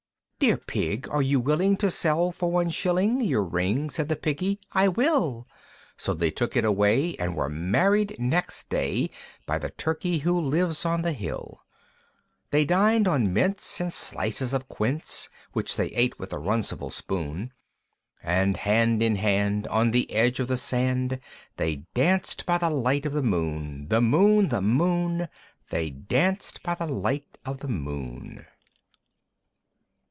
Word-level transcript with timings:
III. 0.43 0.47
"Dear 0.47 0.57
Pig, 0.57 1.07
are 1.11 1.21
you 1.21 1.39
willing 1.39 1.77
to 1.77 1.91
sell 1.91 2.31
for 2.31 2.49
one 2.51 2.71
shilling 2.71 3.21
Your 3.21 3.43
ring?" 3.43 3.91
Said 3.91 4.09
the 4.09 4.15
Piggy, 4.15 4.59
"I 4.71 4.87
will." 4.87 5.47
So 5.97 6.15
they 6.15 6.31
took 6.31 6.55
it 6.55 6.65
away, 6.65 7.13
and 7.19 7.35
were 7.35 7.47
married 7.47 8.15
next 8.17 8.67
day 8.69 9.11
By 9.45 9.59
the 9.59 9.69
Turkey 9.69 10.17
who 10.17 10.41
lives 10.41 10.83
on 10.83 11.03
the 11.03 11.11
hill. 11.13 11.63
They 12.49 12.65
dinèd 12.65 13.07
on 13.07 13.31
mince, 13.31 13.79
and 13.79 13.93
slices 13.93 14.51
of 14.51 14.67
quince, 14.67 15.29
Which 15.53 15.75
they 15.75 15.89
ate 15.89 16.17
with 16.17 16.33
a 16.33 16.39
runcible 16.39 16.89
spoon; 16.91 17.53
And 18.23 18.57
hand 18.57 19.03
in 19.03 19.17
hand, 19.17 19.67
on 19.67 19.91
the 19.91 20.11
edge 20.11 20.39
of 20.39 20.47
the 20.47 20.57
sand, 20.57 21.19
They 21.57 21.85
danced 21.93 22.47
by 22.47 22.57
the 22.57 22.71
light 22.71 23.05
of 23.05 23.13
the 23.13 23.21
moon, 23.21 23.89
The 23.89 24.01
moon, 24.01 24.47
The 24.49 24.63
moon, 24.63 25.29
They 25.69 25.91
danced 25.91 26.63
by 26.63 26.73
the 26.73 26.87
light 26.87 27.37
of 27.45 27.59
the 27.59 27.67
moon. 27.67 28.47